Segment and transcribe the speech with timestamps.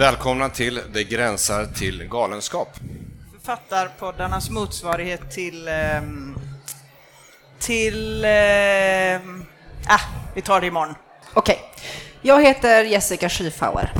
[0.00, 2.68] Välkomna till Det gränsar till galenskap.
[3.32, 5.68] Författarpoddarnas motsvarighet till...
[5.68, 6.38] ehm,
[7.58, 8.24] till...
[9.88, 10.00] ah,
[10.34, 10.94] vi tar det imorgon.
[11.34, 11.58] Okej.
[12.22, 13.92] Jag heter Jessica Skyfauer.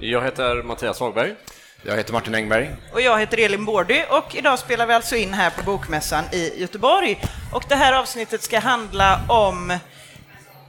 [0.00, 1.34] Jag heter Mattias Hagberg.
[1.82, 2.76] Jag heter Martin Engberg.
[2.92, 6.60] Och jag heter Elin Bårdy och idag spelar vi alltså in här på Bokmässan i
[6.60, 7.22] Göteborg.
[7.52, 9.78] Och det här avsnittet ska handla om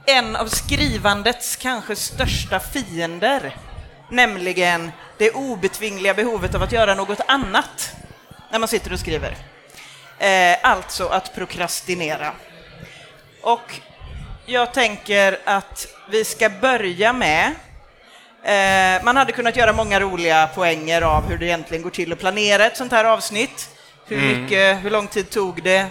[0.06, 3.56] en av skrivandets kanske största fiender,
[4.10, 7.92] nämligen det obetvingliga behovet av att göra något annat
[8.50, 9.36] när man sitter och skriver.
[10.18, 12.32] Eh, alltså att prokrastinera.
[13.42, 13.80] Och
[14.46, 17.54] jag tänker att vi ska börja med
[18.42, 22.18] Eh, man hade kunnat göra många roliga poänger av hur det egentligen går till att
[22.18, 23.68] planera ett sånt här avsnitt.
[24.06, 25.86] Hur, mycket, hur lång tid tog det?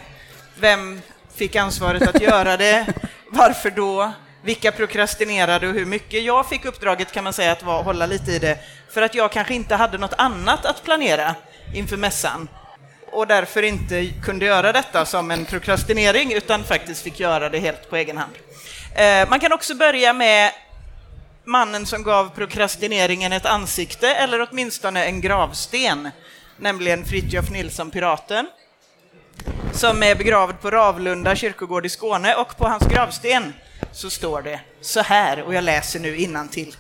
[0.60, 1.02] Vem
[1.36, 2.86] fick ansvaret att göra det?
[3.32, 4.14] Varför då?
[4.48, 6.24] Vilka prokrastinerade och hur mycket?
[6.24, 8.60] Jag fick uppdraget kan man säga att var, hålla lite i det
[8.90, 11.36] för att jag kanske inte hade något annat att planera
[11.74, 12.48] inför mässan
[13.12, 17.90] och därför inte kunde göra detta som en prokrastinering utan faktiskt fick göra det helt
[17.90, 18.32] på egen hand.
[18.96, 20.52] Eh, man kan också börja med
[21.44, 26.10] mannen som gav prokrastineringen ett ansikte eller åtminstone en gravsten,
[26.58, 28.48] nämligen Fritiof Nilsson, piraten,
[29.74, 33.54] som är begravd på Ravlunda kyrkogård i Skåne och på hans gravsten
[33.98, 36.76] så står det så här, och jag läser nu innantill.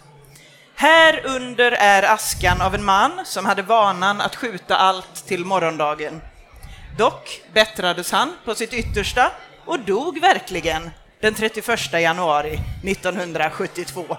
[0.75, 6.21] Här under är askan av en man som hade vanan att skjuta allt till morgondagen.
[6.97, 9.31] Dock bättrades han på sitt yttersta
[9.65, 14.17] och dog verkligen den 31 januari 1972.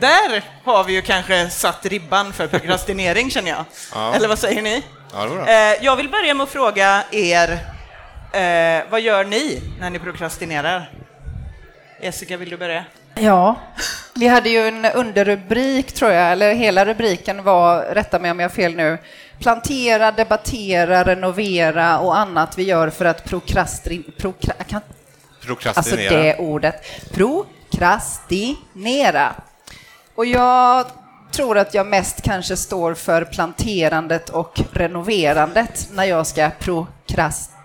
[0.00, 3.64] Där har vi ju kanske satt ribban för prokrastinering känner jag.
[3.94, 4.14] Ja.
[4.14, 4.82] Eller vad säger ni?
[5.12, 5.48] Ja.
[5.48, 7.75] Eh, jag vill börja med att fråga er,
[8.32, 10.90] eh, vad gör ni när ni prokrastinerar?
[12.00, 12.84] Jessica, vill du börja?
[13.14, 13.56] Ja,
[14.14, 18.48] vi hade ju en underrubrik tror jag, eller hela rubriken var, rätta mig om jag
[18.48, 18.98] har fel nu,
[19.38, 24.12] plantera, debattera, renovera och annat vi gör för att prokrastin...
[24.18, 24.80] Prokra, alltså
[25.46, 26.22] Prokrastinera.
[26.22, 26.82] det ordet.
[27.12, 29.34] Prokrastinera.
[30.14, 30.86] Och jag
[31.32, 37.55] tror att jag mest kanske står för planterandet och renoverandet när jag ska prokrastinera.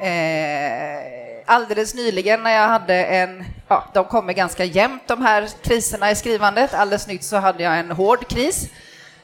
[0.00, 1.02] Eh,
[1.46, 6.14] alldeles nyligen när jag hade en, ja, de kommer ganska jämnt de här kriserna i
[6.14, 6.74] skrivandet.
[6.74, 8.68] Alldeles nytt så hade jag en hård kris.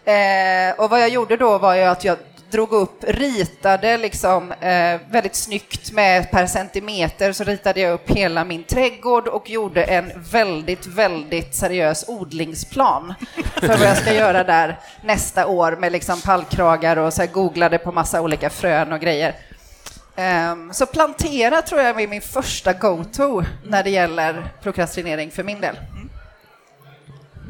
[0.05, 2.19] Eh, och vad jag gjorde då var ju att jag
[2.53, 8.45] drog upp, ritade liksom eh, väldigt snyggt med per centimeter så ritade jag upp hela
[8.45, 13.15] min trädgård och gjorde en väldigt, väldigt seriös odlingsplan
[13.55, 17.79] för vad jag ska göra där nästa år med liksom pallkragar och så här googlade
[17.79, 19.35] på massa olika frön och grejer.
[20.53, 25.61] Um, så plantera tror jag är min första go-to när det gäller prokrastinering för min
[25.61, 25.77] del.
[25.77, 26.11] Mm.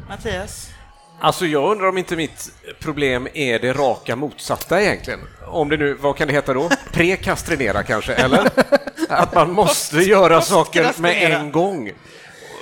[0.09, 0.69] Mattias?
[1.19, 5.19] Alltså jag undrar om inte mitt problem är det raka motsatta egentligen.
[5.47, 6.69] Om det nu, vad kan det heta då?
[6.91, 8.49] Prekastrinera kanske, eller?
[9.09, 11.91] Att man måste göra saker med en gång.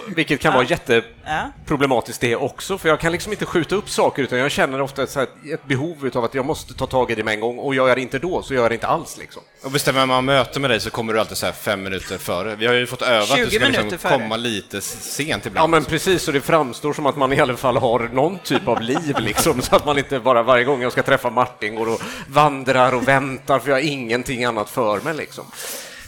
[0.07, 0.69] Vilket kan vara Ja.
[0.69, 5.03] jätteproblematiskt det också, för jag kan liksom inte skjuta upp saker utan jag känner ofta
[5.03, 7.39] ett, så här, ett behov av att jag måste ta tag i det med en
[7.39, 9.17] gång och gör jag det inte då så gör jag det inte alls.
[9.17, 9.43] Liksom.
[9.63, 12.55] Och bestämmer man möte med dig så kommer du alltid så här fem minuter före.
[12.55, 15.71] Vi har ju fått öva att 20 du ska liksom komma lite sent Ja ibland.
[15.71, 18.81] men precis, så det framstår som att man i alla fall har någon typ av
[18.81, 22.01] liv liksom, så att man inte bara varje gång jag ska träffa Martin går och
[22.27, 25.45] vandrar och väntar för jag har ingenting annat för mig liksom.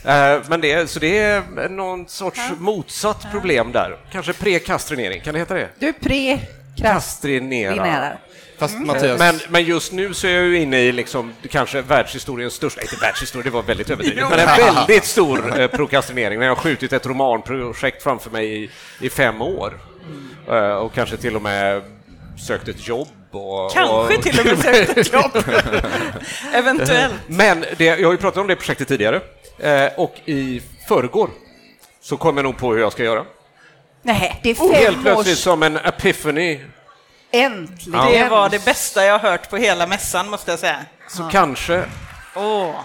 [0.05, 3.97] Eh, Men det, så det är någon sorts motsatt problem där.
[4.11, 5.69] Kanske prekastrinering, kan det heta det?
[5.79, 7.75] Du prokrastinerar.
[7.75, 8.17] Kastrinera.
[8.57, 12.53] Fast Mattias, Men, men just nu så är jag ju inne i liksom, kanske världshistoriens
[12.53, 16.55] största, inte världshistoria, det var väldigt överdrivet, men en väldigt stor eh, prokrastinering när jag
[16.55, 18.69] har skjutit ett romanprojekt framför mig i,
[19.01, 19.79] i fem år.
[20.49, 21.81] Eh, och kanske till och med
[22.47, 23.07] sökt ett jobb.
[23.35, 25.31] Och, Kanske och, till och med sökt ett jobb.
[26.53, 27.13] Eventuellt.
[27.27, 29.21] Men det, jag har ju pratat om det projektet tidigare
[29.59, 31.29] eh, och i förrgår
[32.01, 33.25] så kom jag nog på hur jag ska göra.
[34.01, 35.43] Nej, det är Oh, Helt fem plötsligt års...
[35.43, 36.59] som en epiphany
[37.31, 38.11] Äntligen!
[38.11, 40.79] Det var det bästa jag hört på hela mässan, måste jag säga.
[41.09, 41.83] så kanske
[42.35, 42.75] Åh.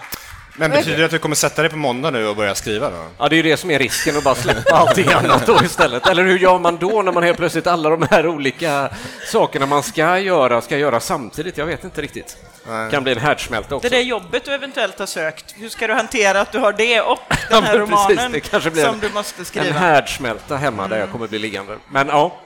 [0.59, 3.05] Men betyder det att du kommer sätta dig på måndag nu och börja skriva då?
[3.17, 6.07] Ja, det är ju det som är risken, att bara släppa allting annat då istället.
[6.07, 8.89] Eller hur gör man då när man helt plötsligt alla de här olika
[9.31, 11.57] sakerna man ska göra, ska göra samtidigt?
[11.57, 12.37] Jag vet inte riktigt.
[12.67, 12.91] Nej.
[12.91, 13.89] kan bli en härdsmälta också.
[13.89, 17.01] Det där jobbet du eventuellt har sökt, hur ska du hantera att du har det
[17.01, 19.45] och Ja, den här men precis, romanen det kanske blir som en- du måste En
[19.45, 19.79] skriva?
[19.79, 21.77] härdsmälta hemma där jag kommer bli liggande.
[21.91, 22.39] Men ja,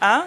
[0.00, 0.24] Ja.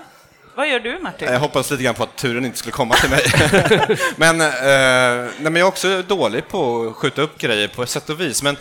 [0.55, 1.27] Vad gör du Martin?
[1.31, 3.23] Jag hoppades lite grann på att turen inte skulle komma till mig.
[4.15, 7.89] men, eh, nej, men jag är också dålig på att skjuta upp grejer på ett
[7.89, 8.43] sätt och vis.
[8.43, 8.57] Men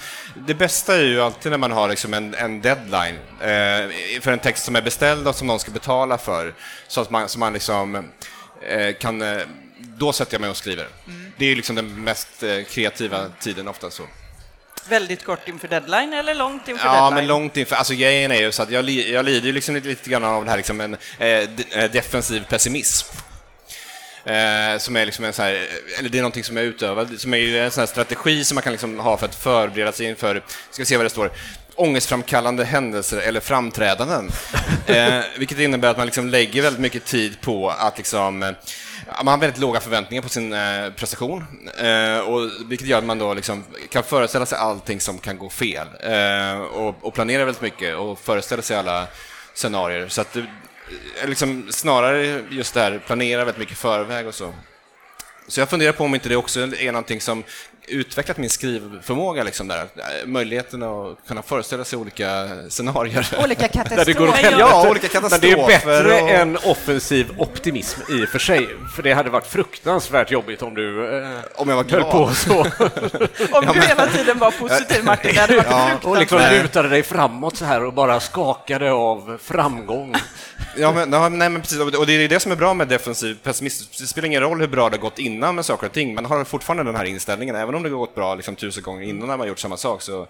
[0.46, 4.38] det bästa är ju alltid när man har liksom en, en deadline eh, för en
[4.38, 6.54] text som är beställd och som någon ska betala för.
[6.88, 7.96] Så att man, så man liksom,
[8.68, 9.22] eh, kan...
[9.22, 9.42] Eh,
[9.96, 10.86] då sätter jag mig och skriver.
[11.36, 14.02] Det är ju liksom den mest eh, kreativa tiden ofta så.
[14.88, 17.14] Väldigt kort inför deadline eller långt inför Ja, deadline?
[17.14, 17.76] men långt inför.
[17.76, 20.44] Alltså grejen är ju så att jag, jag lider ju liksom lite, lite grann av
[20.44, 23.16] det här liksom en eh, eh, defensiv pessimism.
[24.24, 25.66] Eh, som är liksom en så här,
[25.98, 28.54] eller det är någonting som jag utövar, som är ju en sån här strategi som
[28.54, 31.30] man kan liksom ha för att förbereda sig inför, ska se vad det står,
[31.74, 34.30] ångestframkallande händelser eller framträdanden.
[34.86, 38.50] Eh, vilket innebär att man liksom lägger väldigt mycket tid på att liksom, eh,
[39.16, 41.44] man har väldigt låga förväntningar på sin eh, prestation,
[41.78, 45.50] eh, och, vilket gör att man då liksom kan föreställa sig allting som kan gå
[45.50, 49.06] fel eh, och, och planera väldigt mycket och föreställa sig alla
[49.54, 50.08] scenarier.
[50.08, 50.46] Så att du,
[51.24, 54.54] liksom, snarare just det här, planera väldigt mycket i förväg och så.
[55.48, 57.44] Så jag funderar på om inte det också är någonting som
[57.86, 59.86] utvecklat min skrivförmåga, liksom där.
[60.26, 63.28] möjligheten att kunna föreställa sig olika scenarier.
[63.44, 64.58] Olika Där det går åt katastrofer.
[64.58, 68.68] Ja, olika Men det är katastrofer bättre och- än offensiv optimism i och för sig.
[68.96, 72.60] För det hade varit fruktansvärt jobbigt om du eh, Om jag var höll på så
[73.52, 77.02] Om du hela tiden var positiv Martin, det hade varit Ja, och liksom lutade dig
[77.02, 80.14] framåt så här och bara skakade av framgång.
[80.76, 81.80] Ja, men, ja, nej, men precis.
[81.80, 83.92] Och det är det som är bra med defensiv pessimism.
[83.98, 86.14] Det spelar ingen roll hur bra det har gått innan med saker och ting.
[86.14, 87.54] Man har fortfarande den här inställningen.
[87.56, 90.02] Även om det har gått bra liksom, tusen gånger innan när man gjort samma sak
[90.02, 90.26] så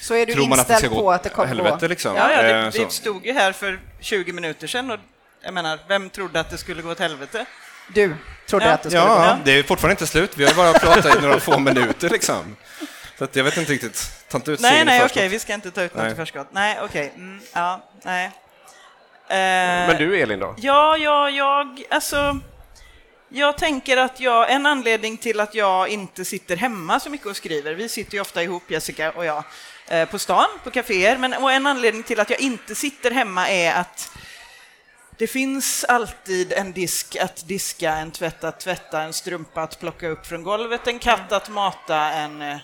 [0.00, 1.76] Så är du tror man att det ska gå på att det kommer helvete.
[1.80, 1.86] gå.
[1.88, 2.16] Liksom.
[2.16, 2.84] Ja, ja, Eh, det, så.
[2.84, 4.98] det stod ju här för 20 minuter sedan och
[5.44, 7.44] jag menar, vem trodde att det skulle gå åt helvete?
[7.94, 8.14] Du
[8.48, 8.72] trodde Ja.
[8.72, 9.08] att det skulle gå.
[9.08, 10.30] Ja, det är fortfarande inte slut.
[10.36, 12.56] Vi har bara pratat i några få minuter liksom.
[13.18, 14.10] Så att jag vet inte riktigt.
[14.28, 16.12] Ta inte ut Nej, nej, okej, vi ska inte ta ut något Nej.
[16.12, 16.46] i förskott.
[16.50, 18.30] Nej, okej, mm, ja, nej.
[19.30, 20.54] Eh, Men du Elin då?
[20.58, 22.38] Ja, ja, jag, alltså...
[23.32, 27.36] Jag tänker att jag, en anledning till att jag inte sitter hemma så mycket och
[27.36, 29.44] skriver, vi sitter ju ofta ihop, Jessica och jag,
[29.88, 33.48] eh, på stan, på kaféer, men och en anledning till att jag inte sitter hemma
[33.48, 34.10] är att
[35.18, 40.08] det finns alltid en disk att diska, en tvätt att tvätta, en strumpa att plocka
[40.08, 42.56] upp från golvet, en katt att mata, en eh,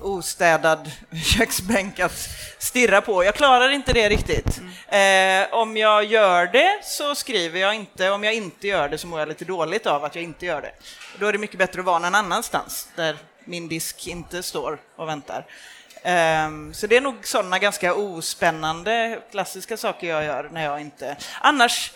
[0.00, 0.90] ostädad
[1.24, 2.28] köksbänk att
[2.58, 3.24] stirra på.
[3.24, 4.60] Jag klarar inte det riktigt.
[4.88, 9.06] Eh, om jag gör det så skriver jag inte, om jag inte gör det så
[9.06, 10.72] mår jag lite dåligt av att jag inte gör det.
[11.18, 15.08] Då är det mycket bättre att vara någon annanstans där min disk inte står och
[15.08, 15.46] väntar.
[16.02, 21.16] Ehm, så det är nog sådana ganska ospännande klassiska saker jag gör när jag inte...
[21.40, 21.92] Annars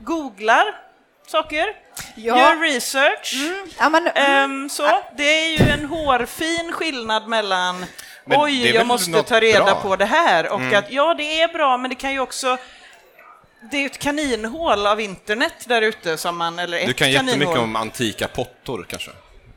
[0.00, 0.85] googlar
[1.30, 1.66] saker,
[2.14, 2.38] Ja.
[2.38, 3.34] gör research.
[3.78, 7.86] Ja, men, Ehm, så, det är ju en hårfin skillnad mellan
[8.24, 9.70] Men oj, jag måste ta reda bra?
[9.70, 9.82] Mm.
[9.82, 12.58] på det här och att ja, det är bra, men det kan ju också
[13.70, 17.10] det är ju ett kaninhål av internet där ute som man, eller ett Du kan
[17.10, 17.58] jättemycket kaninhål.
[17.58, 19.10] om antika pottor kanske?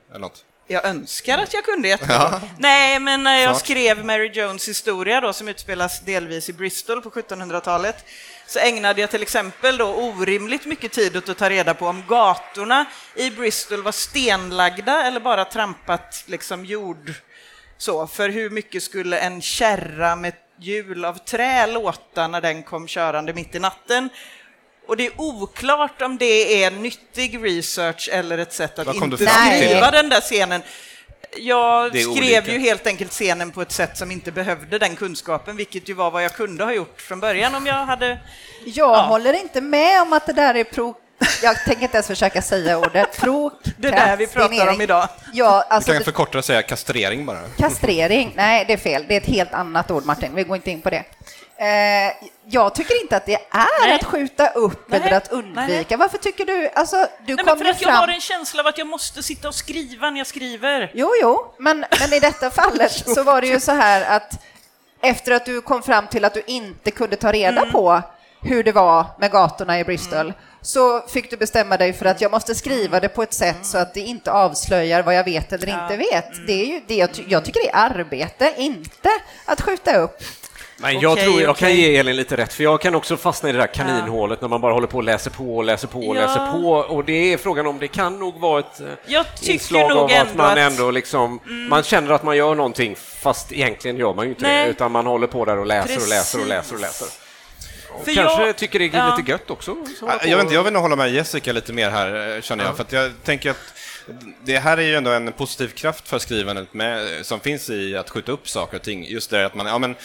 [0.10, 0.44] Eller något.
[0.68, 2.42] Jag önskar att jag kunde jättemycket.
[2.58, 3.66] Nej, men när jag Snart.
[3.66, 8.06] skrev Mary Jones historia då, som utspelas delvis i Bristol på 1700-talet,
[8.50, 12.04] så ägnade jag till exempel då orimligt mycket tid åt att ta reda på om
[12.08, 12.86] gatorna
[13.16, 17.14] i Bristol var stenlagda eller bara trampat liksom jord.
[17.78, 22.88] Så, för hur mycket skulle en kärra med hjul av trä låta när den kom
[22.88, 24.10] körande mitt i natten?
[24.88, 29.92] Och det är oklart om det är nyttig research eller ett sätt att inte skriva
[29.92, 30.62] den där scenen.
[31.38, 32.52] Jag skrev olika.
[32.52, 36.12] ju helt enkelt scenen på ett sätt som inte behövde den kunskapen, vilket ju var
[36.12, 38.08] vad jag kunde ha gjort från början om jag hade...
[38.66, 39.02] jag Ja.
[39.02, 40.96] håller inte med om att det där är pro...
[41.44, 43.22] Jag tänker inte ens försöka säga ordet.
[43.78, 45.08] Det där vi pratar om idag.
[45.34, 47.40] Ja, Du alltså kan förkorta och säga kastrering bara.
[47.58, 48.34] kastrering.
[48.36, 49.06] Nej, det är fel.
[49.08, 50.36] Det är ett helt annat ord, Martin.
[50.36, 51.04] Vi går inte in på det.
[51.60, 52.14] Eh,
[52.46, 53.96] jag tycker inte att det är Nej.
[53.96, 55.02] att skjuta upp Nej.
[55.06, 55.86] eller att undvika.
[55.90, 55.98] Nej.
[55.98, 56.70] Varför tycker du...
[56.76, 58.00] Alltså, du Nej, men för att jag fram...
[58.00, 60.92] har en känsla av att jag måste sitta och skriva när jag skriver.
[60.94, 64.40] Jo, jo, men, men i detta fallet så var det ju så här att
[65.02, 67.72] efter att du kom fram till att du inte kunde ta reda Mm.
[67.72, 68.02] på
[68.42, 72.32] hur det var med gatorna i Bristol så fick du bestämma dig för att jag
[72.32, 75.68] måste skriva det på ett sätt så att det inte avslöjar vad jag vet eller
[75.84, 76.34] inte vet.
[76.34, 76.46] Mm.
[76.46, 79.10] Det är ju det jag, ty- jag tycker det är arbete, inte
[79.46, 80.18] att skjuta upp.
[80.82, 81.82] Men jag Okej, tror jag kan okej.
[81.82, 84.62] ge Elin lite rätt, för jag kan också fastna i det där kaninhålet när man
[84.62, 86.22] bara håller på och läser på och läser på och Ja.
[86.22, 86.70] läser på.
[86.72, 90.36] Och det är frågan om det kan nog vara ett eh, inslag nog av att
[90.36, 90.72] man Mm.
[90.72, 94.66] ändå liksom, man känner att man gör någonting fast egentligen gör man ju inte Nej.
[94.66, 97.02] det, utan man håller på där och läser och läser och läser och Precis.
[97.02, 97.08] läser.
[97.94, 99.16] Och För kanske jag- tycker det är ja.
[99.18, 99.76] lite gött också.
[100.24, 102.76] Jag, vet inte, jag vill nog hålla med Jessica lite mer här, eh, känner jag.
[102.76, 103.74] För att jag tänker att
[104.44, 108.10] det här är ju ändå en positiv kraft för skrivandet med, som finns i att
[108.10, 109.06] skjuta upp saker och ting.
[109.06, 109.96] Just det att man, ja men,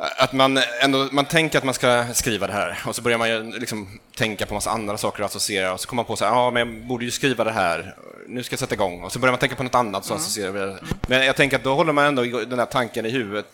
[0.00, 3.28] Att man, ändå, man tänker att man ska skriva det här och så börjar man
[3.28, 6.24] ju liksom tänka på massa andra saker och associera och så kommer man på så
[6.24, 9.12] här, ja men jag borde ju skriva det här, nu ska jag sätta igång och
[9.12, 10.78] så börjar man tänka på något annat så associerar vi det.
[11.08, 13.52] Men jag tänker att då håller man ändå den här tanken i huvudet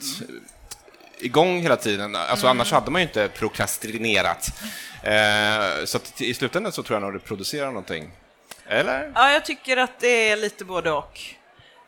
[1.18, 4.50] igång hela tiden, alltså annars hade man ju inte prokrastinerat.
[5.02, 8.10] Eh, så att i slutändan så tror jag nog det producerar någonting.
[8.66, 9.12] Eller?
[9.14, 11.20] Ja, jag tycker att det är lite både och.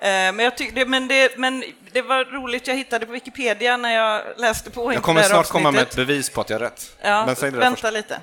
[0.01, 3.77] Eh, Men, jag tyck, det, men, det, men det var roligt, jag hittade på Wikipedia
[3.77, 6.65] när jag läste på Jag kommer snart komma med ett bevis på att jag har
[6.65, 6.97] rätt.
[7.03, 7.93] Ja, vänta först.
[7.93, 8.15] lite.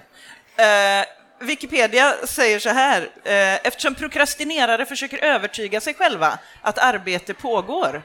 [0.55, 1.05] Eh,
[1.39, 8.01] Wikipedia säger så här, eh, eftersom prokrastinerare försöker övertyga sig själva att arbete pågår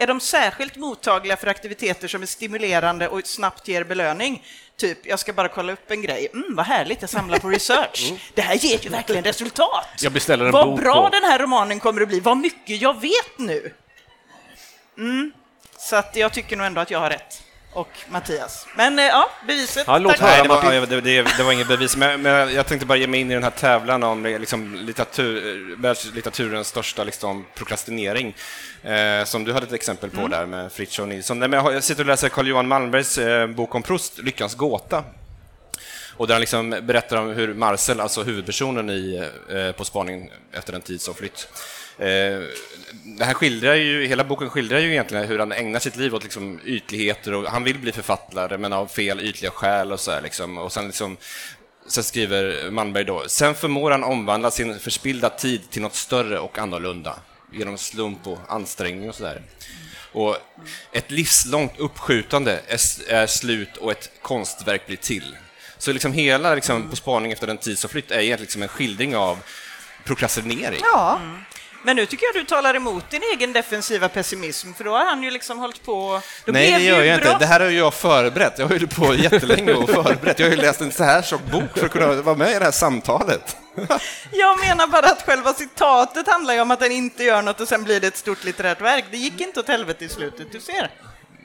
[0.00, 4.44] är de särskilt mottagliga för aktiviteter som är stimulerande och snabbt ger belöning.
[4.76, 6.28] Typ, jag ska bara kolla upp en grej.
[6.32, 8.12] Mm, vad härligt, jag samlar på research.
[8.34, 9.86] Det här ger ju verkligen resultat.
[10.00, 12.80] Jag beställer en vad bok bra och- den här romanen kommer att bli, vad mycket
[12.82, 13.74] jag vet nu.
[14.98, 15.32] Mm.
[15.78, 17.42] Så att jag tycker nog ändå att jag har rätt.
[17.72, 18.66] Och Mattias.
[18.76, 19.84] Men eh, ja, beviset.
[19.86, 20.30] Ja, låt höra.
[20.30, 23.06] Nej, det var, det, det, det var inget bevis, men, men jag tänkte bara ge
[23.06, 28.36] mig in i den här tävlan om liksom, litteratur, världslitteraturens största liksom, prokrastinering,
[28.82, 31.38] eh, som du hade ett exempel på där med Fritiof Nilsson.
[31.38, 35.04] Nej, men jag, jag sitter och läser Carl-Johan Malmbergs eh, bok om Proust, Lyckans gåta.
[36.16, 40.72] Och där han liksom berättar om hur Marcel, alltså huvudpersonen i eh, På spaning efter
[40.72, 41.56] en tid som flytt, eh,
[43.18, 46.22] det här skildrar ju, hela boken skildrar ju egentligen hur han ägnar sitt liv åt
[46.22, 50.20] liksom ytligheter och han vill bli författare men av fel ytliga skäl och så här
[50.20, 50.58] liksom.
[50.58, 51.16] Och sen liksom
[51.86, 56.58] Sen skriver Malmberg då, sen förmår han omvandla sin förspillda tid till något större och
[56.58, 57.16] annorlunda
[57.52, 59.42] genom slump och ansträngning och sådär.
[60.12, 60.36] Och
[60.92, 62.60] ett livslångt uppskjutande
[63.08, 65.36] är, slut och ett konstverk blir till.
[65.78, 68.68] Så liksom hela liksom, På spaning efter en tid som flytt är egentligen liksom en
[68.68, 69.38] skildring av
[70.04, 70.80] prokrastinering.
[70.82, 71.20] Ja,
[71.82, 75.22] Men nu tycker jag du talar emot din egen defensiva pessimism, för då har han
[75.22, 76.20] ju liksom hållit på...
[76.44, 77.32] Då Nej, det gör jag bra.
[77.32, 77.44] inte.
[77.44, 78.58] Det här har ju jag förberett.
[78.58, 80.38] Jag har ju på jättelänge och förberett.
[80.38, 82.58] Jag har ju läst en så här tjock bok för att kunna vara med i
[82.58, 83.56] det här samtalet.
[84.32, 87.68] Jag menar bara att själva citatet handlar ju om att den inte gör något och
[87.68, 89.04] sen blir det ett stort litterärt verk.
[89.10, 90.90] Det gick inte åt helvete i slutet, du ser.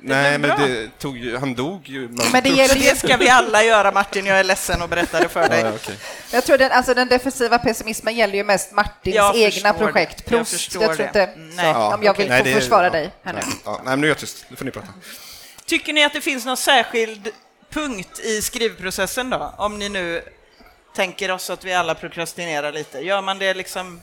[0.07, 2.09] Nej, men det tog ju, han dog ju.
[2.31, 4.25] men det gäller Det ska vi alla göra, Martin.
[4.25, 5.61] Jag är ledsen att berätta det för dig.
[5.61, 5.95] Ja, okej.
[6.31, 10.17] Jag tror den, alltså den defensiva pessimismen gäller ju mest Martins Jag egna projekt.
[10.17, 10.23] det.
[10.23, 11.23] Jag Proust, förstår jag, tror inte...
[11.23, 11.75] Mm, så, nej.
[11.75, 13.39] om jag vill Nej, få det försvara ja, dig här nu.
[13.43, 14.45] Ja, ja, nej, men nu är jag tyst.
[14.49, 14.87] Nu får ni prata.
[15.65, 17.29] Tycker ni att det finns någon särskild
[17.69, 19.53] punkt i skrivprocessen då?
[19.57, 20.21] Om ni nu
[20.95, 22.99] tänker oss att vi alla prokrastinerar lite.
[22.99, 24.01] Gör man det liksom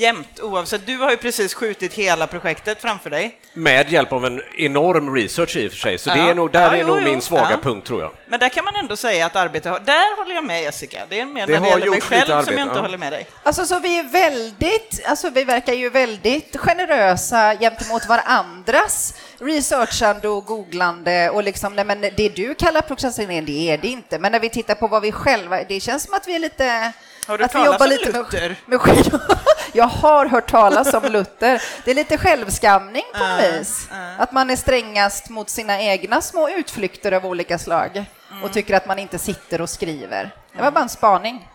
[0.00, 0.86] jämt oavsett?
[0.86, 3.36] Du har ju precis skjutit hela projektet framför dig.
[3.52, 6.30] Med hjälp av en enorm research i och för sig, så det Ja.
[6.30, 7.04] är nog, där Ja, är jo, nog jo.
[7.04, 7.56] min svaga Ja.
[7.62, 8.12] punkt tror jag.
[8.28, 9.80] Men där kan man ändå säga att arbete har...
[9.80, 10.98] Där håller jag med Jessica.
[11.08, 12.82] Det är mer Det när det gäller mig själv som arbete, jag inte ja.
[12.82, 13.26] håller med dig.
[13.42, 20.44] Alltså så vi är väldigt, alltså vi verkar ju väldigt generösa gentemot varandras researchande och
[20.44, 24.18] googlande och liksom, nej men det du kallar prokrastinering, det är det inte.
[24.18, 26.92] Men när vi tittar på vad vi själva, det känns som att vi är lite...
[27.30, 28.56] Har du att vi talat jobbar om lite Luther?
[28.66, 29.20] Med, med
[29.72, 31.62] jag har hört talas om Luther.
[31.84, 33.88] Det är lite självskamning på något Äh, vis.
[34.18, 38.44] Att man är strängast mot sina egna små utflykter av olika slag Mm.
[38.44, 40.30] och tycker att man inte sitter och skriver.
[40.56, 41.48] Det var bara en spaning.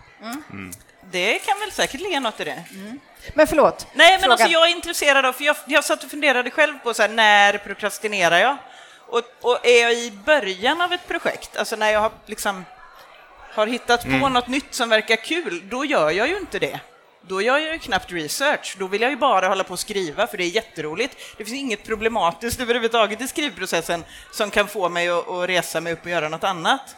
[1.12, 2.64] Det kan väl säkert ligga något i det.
[3.34, 3.88] Men förlåt.
[3.94, 4.32] Nej, men Frågan.
[4.32, 7.10] alltså jag är intresserad av, för jag, jag satt och funderade själv på så här,
[7.10, 8.58] när prokrastinerar jag?
[9.08, 12.66] Och, och är jag i början av ett projekt, alltså när jag har liksom
[13.56, 14.34] har hittat på Mm.
[14.34, 16.80] något nytt som verkar kul, då gör jag ju inte det.
[17.28, 18.76] Då gör jag ju knappt research.
[18.80, 21.18] Då vill jag ju bara hålla på och skriva, för det är jätteroligt.
[21.38, 25.94] Det finns inget problematiskt överhuvudtaget i skrivprocessen som kan få mig att, att resa mig
[25.94, 26.96] upp och göra något annat.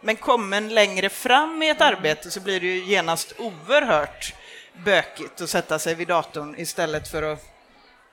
[0.00, 4.34] Men kommen längre fram i ett arbete så blir det ju genast oerhört
[4.84, 7.44] bökigt att sätta sig vid datorn istället för att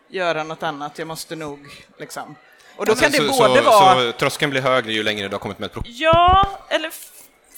[0.09, 0.99] göra något annat.
[0.99, 1.59] Jag måste nog
[1.99, 2.35] liksom.
[2.75, 3.95] Och då kan det Alltså, så, både så, vara...
[3.95, 5.99] Så tröskeln blir högre ju längre du har kommit med ett projekt.
[5.99, 6.91] Ja, eller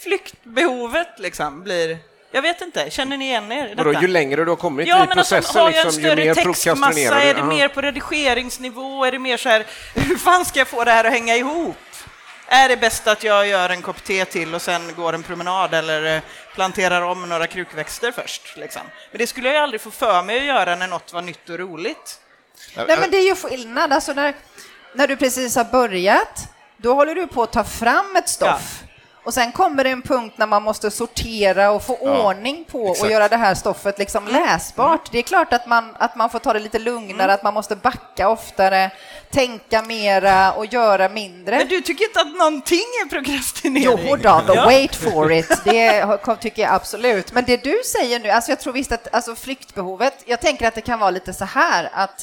[0.03, 1.97] flyktbehovet liksom blir...
[2.31, 3.83] Jag vet inte, känner ni igen er i detta?
[3.83, 6.03] Vadå, ju längre du har kommit Ja, i men alltså, processen, har jag en liksom,
[6.03, 7.29] ju större mer textmassa, prokrastinerar du.
[7.29, 7.45] är det Ja.
[7.45, 9.65] mer på redigeringsnivå, är det mer så här,
[9.95, 11.75] hur fan ska jag få det här att hänga ihop?
[12.47, 15.73] Är det bäst att jag gör en kopp te till och sen går en promenad
[15.73, 16.21] eller eh,
[16.55, 18.57] planterar om några krukväxter först?
[18.57, 18.81] Liksom?
[19.11, 21.49] Men det skulle jag ju aldrig få för mig att göra när något var nytt
[21.49, 22.19] och roligt.
[22.75, 23.93] Nej, men det är ju skillnad.
[23.93, 24.33] Alltså när,
[24.93, 28.78] när du precis har börjat, då håller du på att ta fram ett stoff.
[29.23, 32.91] Och sen kommer det en punkt när man måste sortera och få ordning på och
[32.95, 33.11] exakt.
[33.11, 35.11] göra det här stoffet liksom läsbart.
[35.11, 37.75] Det är klart att man, att man får ta det lite lugnare, att man måste
[37.75, 38.91] backa oftare,
[39.31, 41.57] tänka mera och göra mindre.
[41.57, 44.07] Men du tycker inte att någonting är prokrastinering?
[44.09, 44.65] Jo då, Ja.
[44.65, 45.61] wait for it.
[45.63, 47.31] Det tycker jag absolut.
[47.33, 50.75] Men det du säger nu, alltså jag tror visst att alltså flyktbehovet, jag tänker att
[50.75, 52.21] det kan vara lite så här att,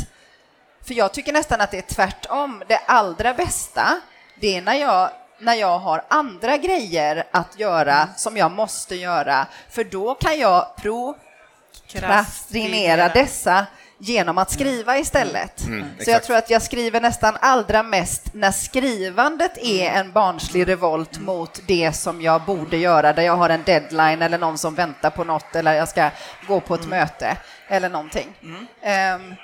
[0.86, 2.62] för jag tycker nästan att det är tvärtom.
[2.68, 4.00] Det allra bästa,
[4.40, 9.46] det är när jag när jag har andra grejer att göra som jag måste göra,
[9.70, 13.66] för då kan jag prokrastinera dessa
[13.98, 15.60] genom att skriva istället.
[16.04, 21.18] så jag tror att jag skriver nästan allra mest när skrivandet är en barnslig revolt
[21.18, 25.10] mot det som jag borde göra, där jag har en deadline eller någon som väntar
[25.10, 26.10] på något eller jag ska
[26.48, 27.36] gå på ett möte
[27.68, 28.34] eller någonting.
[28.82, 29.34] Ehm,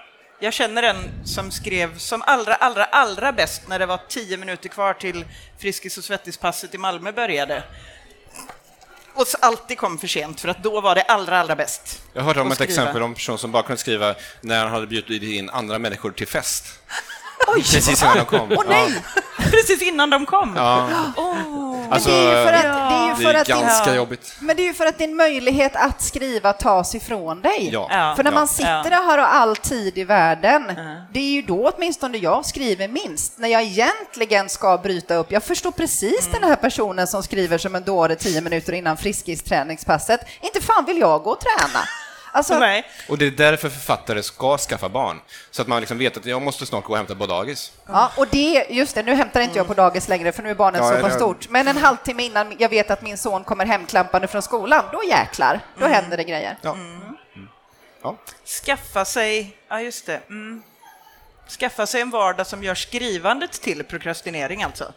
[0.43, 4.69] Jag känner en som skrev som allra, allra, allra bäst när det var tio minuter
[4.69, 5.25] kvar till
[5.59, 7.63] Friskis och Svettis-passet i Malmö började.
[9.15, 12.03] Och så alltid kom för sent, för att då var det allra, allra bäst.
[12.13, 14.87] Jag hörde om ett exempel om en person som bara kunde skriva när han hade
[14.87, 16.65] bjudit in andra människor till fest.
[17.55, 18.53] Precis innan de kom.
[18.53, 19.03] Åh nej!
[19.51, 20.57] Precis innan de kom.
[20.57, 20.87] Ja.
[20.87, 23.61] Men Alltså, det är ju för att, det är ju det för är att din,
[23.61, 24.35] ganska jobbigt.
[24.41, 27.69] men det är ju för att din möjlighet att skriva tas ifrån dig.
[27.73, 27.89] Ja.
[27.91, 28.13] Ja.
[28.17, 28.35] För när Ja.
[28.35, 30.63] man sitter där och har all tid i världen,
[31.13, 35.33] det är ju då åtminstone jag skriver minst, när jag egentligen ska bryta upp.
[35.33, 40.21] Jag förstår precis den här personen som skriver som en dåre tio minuter innan Friskis-träningspasset.
[40.41, 41.79] Inte fan vill jag gå och träna.
[42.35, 42.85] Alltså, Nej.
[43.09, 45.21] Och det är därför författare ska skaffa barn.
[45.51, 47.73] Så att man liksom vet att jag måste snart gå och hämta på dagis.
[47.87, 50.55] Ja, och det, just det, nu hämtar inte jag på dagis längre för nu är
[50.55, 51.49] barnet Ja, så pass stort.
[51.49, 55.61] Men en halvtimme innan jag vet att min son kommer hemklampande från skolan, då jäklar,
[55.79, 56.59] då händer det grejer.
[56.63, 56.73] Ja.
[56.73, 57.17] Mm.
[58.03, 58.17] Ja.
[58.65, 60.63] Skaffa sig, ja just det, mm.
[61.59, 64.93] skaffa sig en vardag som gör skrivandet till prokrastinering alltså.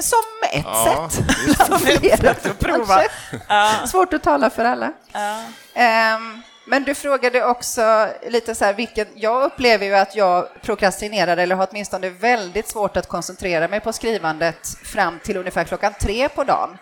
[0.00, 0.18] Som
[0.52, 1.80] ett Ja, sätt.
[2.00, 3.02] flera, att prova.
[3.48, 3.86] kanske.
[3.88, 4.92] Svårt att tala för alla.
[5.12, 5.42] Ja.
[5.74, 11.36] Ehm, men du frågade också lite så här, vilken, jag upplever ju att jag prokrastinerar
[11.36, 16.28] eller har åtminstone väldigt svårt att koncentrera mig på skrivandet fram till ungefär klockan tre
[16.28, 16.78] på dagen.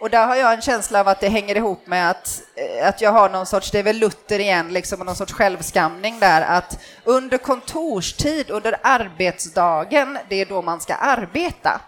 [0.00, 2.40] Och där har jag en känsla av att det hänger ihop med att,
[2.80, 6.18] eh, att jag har någon sorts, det är väl Luther igen, liksom någon sorts självskamning
[6.20, 11.80] där, att under kontorstid, under arbetsdagen, det är då man ska arbeta.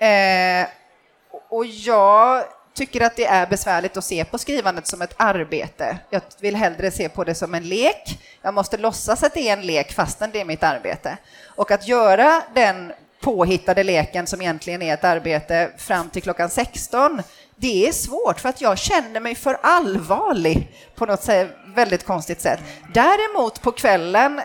[0.00, 0.66] Eh,
[1.48, 5.98] och jag tycker att det är besvärligt att se på skrivandet som ett arbete.
[6.10, 8.20] Jag vill hellre se på det som en lek.
[8.42, 11.16] Jag måste låtsas att det är en lek fastän det är mitt arbete.
[11.46, 17.22] Och att göra den påhittade leken som egentligen är ett arbete fram till klockan 16,
[17.56, 21.28] det är svårt för att jag känner mig för allvarlig på något
[21.74, 22.60] väldigt konstigt sätt.
[22.94, 24.44] Däremot på kvällen eh,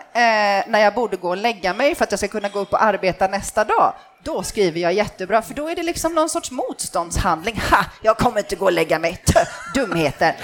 [0.66, 2.82] när jag borde gå och lägga mig för att jag ska kunna gå upp och
[2.82, 3.92] arbeta nästa dag,
[4.26, 7.62] då skriver jag jättebra, för då är det liksom någon sorts motståndshandling.
[7.70, 9.22] Ha, jag kommer inte gå och lägga mig.
[9.74, 10.36] Dumheter.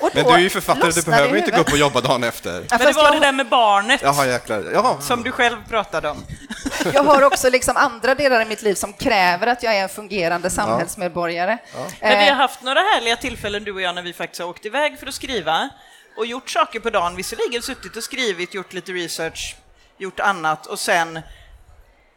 [0.00, 2.66] Och Men du är ju författare, du behöver inte gå upp och jobba dagen efter.
[2.70, 4.70] Ja, Men det var jag, det där med barnet Jaha, jäklar.
[4.72, 4.98] Ja.
[5.00, 6.24] som du själv pratade om.
[6.94, 9.88] jag har också liksom andra delar i mitt liv som kräver att jag är en
[9.88, 11.58] fungerande samhällsmedborgare.
[12.00, 14.48] Men vi har Eh, haft några härliga tillfällen, du och jag, när vi faktiskt har
[14.48, 15.68] åkt iväg för att skriva
[16.16, 19.56] och gjort saker på dagen, visserligen suttit och skrivit, gjort lite research,
[19.98, 21.20] gjort annat och sen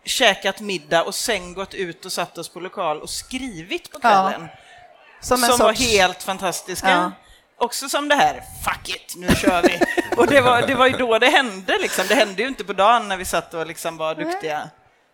[0.05, 4.47] käkat middag och sen gått ut och satt oss på lokal och skrivit på kvällen.
[5.21, 5.81] som en som var sorts...
[5.81, 6.89] helt fantastiska.
[6.89, 7.11] Ja.
[7.57, 9.79] Också som det här, fuck it, nu kör vi.
[10.17, 12.05] och det var, det var ju då det hände, liksom.
[12.07, 14.69] det hände ju inte på dagen när vi satt och liksom var duktiga.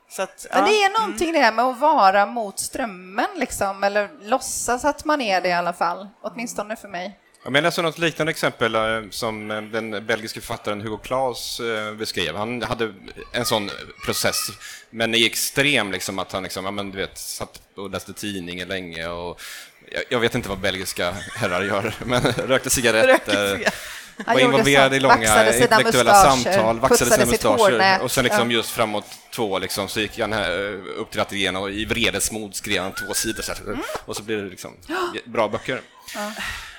[0.09, 0.65] Så att, Men ja.
[0.65, 5.21] det är någonting det här med att vara mot strömmen, liksom, eller låtsas att man
[5.21, 6.07] är det i alla fall.
[6.21, 7.19] Åtminstone för mig.
[7.43, 11.59] Ja, men Jag läste något liknande exempel eh, som eh, den belgiske författaren Hugo Claus
[11.59, 12.35] eh, beskrev.
[12.35, 12.93] Han hade
[13.31, 13.69] en sån
[14.05, 14.37] process,
[14.89, 18.67] men i extrem, liksom, att han liksom, ja, men, du vet, satt och läste tidningen
[18.67, 19.07] länge.
[19.07, 19.41] Och,
[19.91, 23.65] jag, jag vet inte vad belgiska herrar gör, men rökte cigaretter.
[24.25, 24.95] Han var involverad så.
[24.95, 28.57] i långa intellektuella samtal, vaxade sina mustascher och sen liksom Ja.
[28.57, 30.33] just framåt två liksom, så gick han
[30.97, 33.79] upp till ateljén och i vredesmod skrev han två sidor så här, Mm.
[34.05, 34.77] och så blev det liksom
[35.25, 35.81] bra böcker.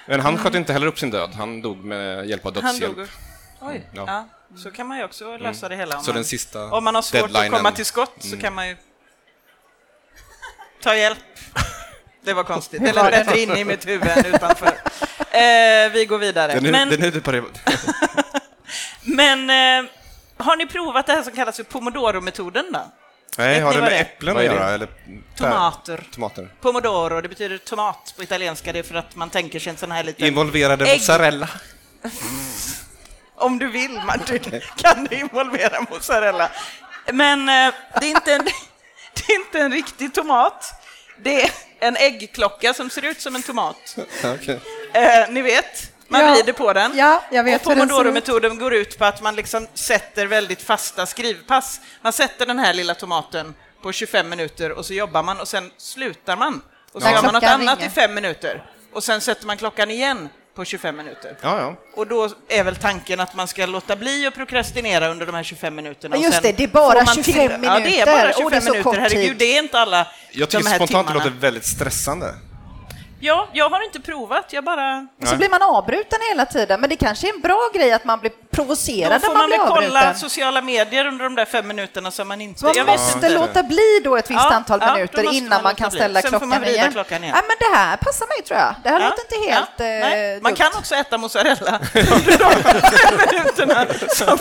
[0.07, 2.97] Men han sköt inte heller upp sin död, han dog med hjälp av Han dödshjälp.
[2.97, 3.09] dog.
[3.61, 4.05] Oj, Ja.
[4.07, 4.29] ja.
[4.59, 5.97] Så kan man ju också lösa det hela.
[5.97, 8.37] Om Så man, den sista om man har svårt att deadlinen- komma till skott så
[8.39, 8.77] kan man ju
[10.83, 11.19] ta hjälp.
[12.25, 12.85] Det var konstigt.
[12.85, 12.93] Det?
[12.93, 14.67] bättre inne i mitt huvud utanför.
[15.31, 16.55] Eh, vi går vidare.
[16.55, 17.43] Den är, Men, den är på det.
[19.03, 19.91] men eh,
[20.37, 22.93] har ni provat det här som kallas för pomodoro-metoden då?
[23.39, 24.71] Nej, Vet har det med det äpplen att göra?
[24.71, 24.89] Eller
[25.37, 26.07] Tomater.
[26.13, 26.49] Tomater.
[26.61, 28.73] Pomodoro, det betyder tomat på italienska.
[28.73, 30.27] Det är för att man tänker sig en sån här liten...
[30.27, 30.99] Involverade Ägg.
[30.99, 31.49] mozzarella.
[33.37, 34.41] Om du vill, Martin,
[34.77, 36.51] kan du involvera mozzarella.
[37.13, 38.45] Men eh, det, är inte en,
[39.15, 40.73] det är inte en riktig tomat.
[41.19, 43.97] Det är en äggklocka som ser ut som en tomat.
[44.25, 44.61] Okej.
[44.93, 46.33] Eh, ni vet, man Ja.
[46.35, 46.93] vrider på den.
[46.97, 47.73] Ja, jag vet och.
[47.73, 51.81] Pomodoro-metoden går ut på att man liksom sätter väldigt fasta skrivpass.
[52.03, 55.71] Man sätter den här lilla tomaten på 25 minuter och så jobbar man och sen
[55.77, 56.61] slutar man.
[56.93, 57.91] Och så När gör man något annat ringer.
[57.91, 58.63] i fem minuter.
[58.93, 61.37] Och sen sätter man klockan igen på 25 minuter.
[61.43, 61.75] Ja, ja.
[61.97, 65.43] Och då är väl tanken att man ska låta bli att prokrastinera under de här
[65.43, 66.17] 25 minuterna.
[66.17, 68.07] Ja, och just sen det, det är bara får man 25 Ja, det är minuter.
[68.07, 69.01] bara Och 25 det är minuter.
[69.01, 71.25] Herregud, det är inte alla Jag de tycker här spontant det timmarna.
[71.25, 72.35] låter väldigt stressande.
[73.25, 74.53] Ja, jag har inte provat.
[74.53, 75.07] Jag bara...
[75.23, 78.05] Och så blir man avbruten hela tiden, men det kanske är en bra grej att
[78.05, 80.19] man blir Då provocerad får när man man blir väl kolla avbruten.
[80.21, 82.61] sociala medier under de där fem minuterna som man inte...
[82.61, 83.29] Så man måste inte.
[83.29, 85.99] låta bli då ett visst Ja, antal ja, då minuter innan man man kan bli.
[85.99, 86.93] ställa Sen får klockan man vrida igen.
[86.93, 87.37] klockan igen.
[87.37, 88.75] Ja, men det här passar mig tror jag.
[88.83, 90.37] Det här Ja, låter inte helt ja, nej.
[90.37, 92.51] eh, Man kan också äta mozzarella under de
[92.91, 94.39] fem minuterna som,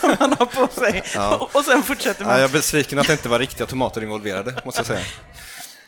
[0.00, 1.02] som man har på sig.
[1.40, 2.40] Och, och sen fortsätter Ja, man.
[2.40, 5.00] jag är besviken att det inte var riktiga tomater involverade, måste jag säga.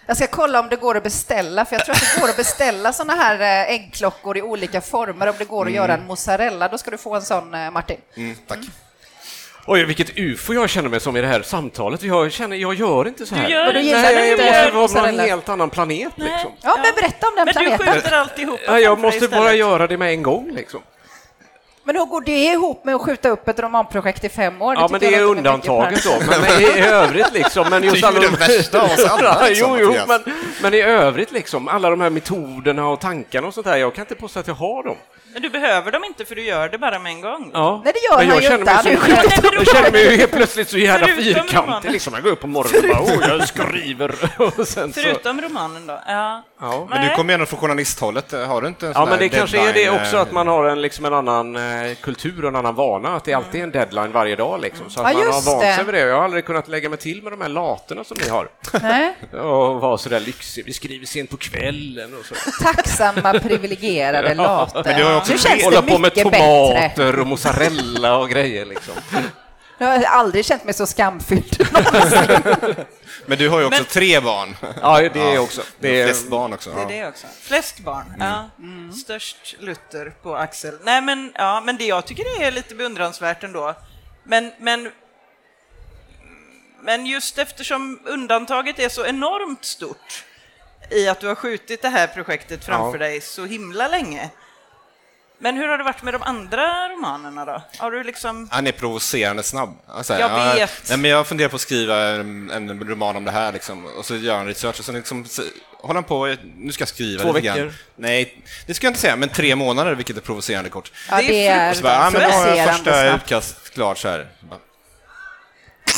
[0.07, 2.37] Jag ska kolla om det går att beställa, för jag tror att det går att
[2.37, 5.27] beställa såna här eh, äggklockor i olika former.
[5.27, 7.97] Om det går att göra en mozzarella, då ska du få en sån, eh, Martin.
[8.17, 8.59] Mm, tack.
[9.67, 12.03] Oj, vilket ufo jag känner mig som i det här samtalet.
[12.03, 13.49] Jag känner, jag gör inte så här.
[13.49, 16.53] gör Men du gillar Nej, inte jag måste vara på en helt annan planet liksom.
[16.61, 17.95] Ja, men berätta om den Men du planeten.
[17.95, 20.81] skjuter alltihop Ja, jag framför dig måste bara göra det med en gång liksom.
[21.87, 24.75] Men hur går det ihop med att skjuta upp ett romanprojekt i fem år?
[24.75, 26.11] Ja, men det är undantaget då.
[26.11, 26.41] Per.
[26.41, 27.67] Men i, i övrigt liksom.
[27.71, 30.03] Men just Det är ju alla det värsta av oss alla, Ja, liksom, jo, jo,
[30.09, 30.21] men,
[30.63, 31.69] men i övrigt liksom.
[31.69, 33.77] Alla de här metoderna och tankarna och sånt där.
[33.77, 34.97] Jag kan inte påstå att jag har dem.
[35.35, 37.51] Men du behöver dem inte för du gör det bara med en gång.
[37.55, 37.83] Ja.
[37.85, 38.91] Nej, det gör men han jag ju känner inte.
[38.91, 41.91] mig Han är jag känner mig ju helt plötsligt så jävla Förutom fyrkantig.
[41.91, 42.15] Liksom.
[42.15, 44.15] Jag går upp på morgonen och bara, oh, jag skriver.
[44.59, 46.01] Och sen så, Förutom romanen då?
[46.07, 46.43] Ja.
[46.61, 46.87] ja.
[46.91, 49.29] Men du kommer ju ändå från journalisthållet, har du inte en Ja, sån men där
[49.29, 52.43] det kanske är det också eh, att man har en, liksom en annan eh, kultur
[52.43, 54.91] och en annan vana, att det alltid är en deadline varje dag liksom.
[54.91, 56.01] Så att Ja, man har vant sig vid det.
[56.01, 58.49] Jag har aldrig kunnat lägga mig till med de här laterna som ni har.
[58.83, 59.17] Nej.
[59.33, 62.35] Och vara sådär lyxig, vi skriver sent på kvällen och så.
[62.63, 64.83] Tacksamma, privilegierade later.
[65.29, 66.39] Nu känns det Hålla på med mycket bättre.
[66.39, 68.95] tomater och mozzarella och grejer liksom.
[69.79, 71.69] Jag har aldrig känt mig så skamfylld.
[73.27, 74.57] Men du har ju också Men- tre barn.
[74.83, 75.63] Ja, det är också.
[75.81, 76.71] Det är flest barn också.
[76.71, 77.05] Det är Ja.
[77.05, 77.27] det också.
[77.41, 78.15] Flest barn.
[78.19, 78.51] Ja.
[79.01, 80.79] Störst Luther på Axel.
[80.85, 83.75] Nej, men, ja, men det jag tycker är lite beundransvärt ändå.
[84.25, 84.91] Men, men,
[86.83, 90.25] men just eftersom undantaget är så enormt stort
[90.91, 94.31] i att du har skjutit det här projektet framför dig så himla länge.
[95.39, 97.63] Men hur har det varit med de andra romanerna då?
[97.79, 98.49] Har du liksom...
[98.51, 99.79] Han är provocerande snabb.
[99.87, 100.83] Alltså, Jag ja, vet.
[100.89, 104.05] Nej, men jag funderar på att skriva en, en roman om det här, liksom, och
[104.05, 105.43] så gör han research och sen liksom, så,
[105.81, 107.63] håller han på, nu ska jag skriva Två lite veckor.
[107.65, 107.73] grann.
[107.97, 110.93] Nej, det ska jag inte säga, men tre månader, vilket är provocerande kort.
[111.11, 113.75] Ja, Det är det är Och så bara, ja, men då har jag första utkast
[113.75, 114.29] klart så här.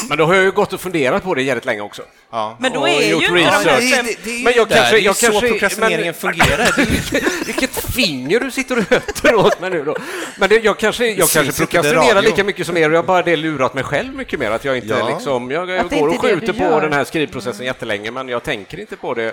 [0.08, 2.02] Men då har jag ju gått och funderat på det jävligt länge också.
[2.30, 2.56] Ja.
[2.60, 3.94] Men då är ju inte de här research.
[4.24, 4.44] fem...
[4.44, 4.90] Men jag Där, kanske...
[4.92, 6.74] det är ju Jag så kanske prokrastineringen fungerar.
[7.46, 9.96] Vilket finger du sitter och hötter åt mig nu då.
[10.38, 13.22] Men det, jag kanske, jag kanske prokrastinerar lika mycket som er och jag har bara
[13.22, 14.50] det lurat mig själv mycket mer.
[14.50, 15.08] Att jag inte Ja.
[15.08, 15.50] liksom...
[15.50, 16.80] Jag, jag Att det går och inte är det skjuter på gör.
[16.80, 19.32] den här skrivprocessen jättelänge men jag tänker inte på det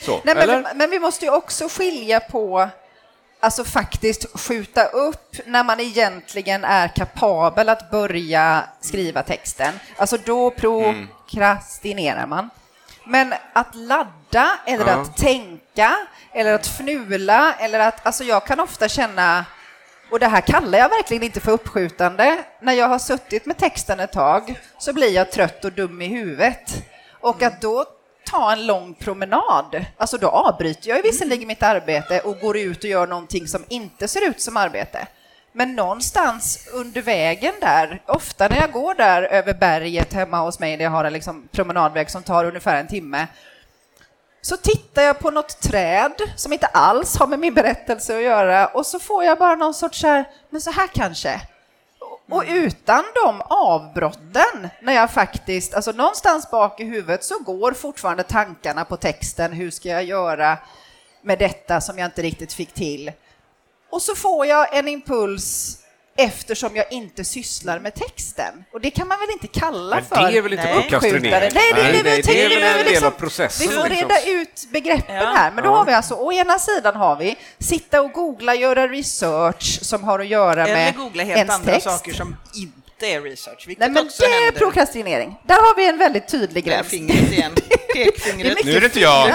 [0.00, 0.20] så.
[0.24, 0.62] Nej, Eller?
[0.62, 2.68] men, men vi måste ju också skilja på
[3.42, 9.74] Alltså faktiskt skjuta upp när man egentligen är kapabel att börja skriva texten.
[9.96, 12.50] Alltså då prokrastinerar man.
[13.04, 14.92] Men att ladda eller Ja.
[14.92, 15.96] att tänka
[16.32, 19.44] eller att fnula eller att, alltså jag kan ofta känna,
[20.10, 24.00] och det här kallar jag verkligen inte för uppskjutande, när jag har suttit med texten
[24.00, 26.82] ett tag så blir jag trött och dum i huvudet.
[27.20, 27.84] Och att då
[28.30, 32.84] ta en lång promenad, alltså då avbryter jag ju visserligen mitt arbete och går ut
[32.84, 35.06] och gör någonting som inte ser ut som arbete.
[35.52, 40.76] Men någonstans under vägen där, ofta när jag går där över berget hemma hos mig,
[40.76, 43.26] där jag har en liksom promenadväg som tar ungefär en timme,
[44.42, 48.66] så tittar jag på något träd som inte alls har med min berättelse att göra
[48.66, 51.40] och så får jag bara någon sorts så här, men så här kanske.
[52.30, 58.22] Och utan de avbrotten, när jag faktiskt, alltså någonstans bak i huvudet så går fortfarande
[58.22, 60.58] tankarna på texten, hur ska jag göra
[61.22, 63.12] med detta som jag inte riktigt fick till?
[63.90, 65.78] Och så får jag en impuls
[66.24, 68.64] eftersom jag inte sysslar med texten.
[68.72, 70.74] Och det kan man väl inte kalla Men för det är väl inte Nej.
[70.82, 71.30] prokrastinering?
[71.30, 73.68] Nej, det, det, Nej, det, det, det, det är väl en del liksom- av processen.
[73.68, 74.08] Vi får liksom.
[74.08, 75.32] reda ut begreppen Ja.
[75.36, 75.76] här, men då Ja.
[75.76, 80.18] har vi alltså, å ena sidan har vi sitta och googla, göra research som har
[80.20, 81.84] att göra Eller med googla helt ens andra text.
[81.86, 85.36] saker som inte är research, Nej, men det är prokrastinering.
[85.44, 86.86] Där har vi en väldigt tydlig gräns.
[86.88, 87.52] fingret igen.
[87.94, 88.64] Pekfingret.
[88.64, 89.28] Nu är det inte jag,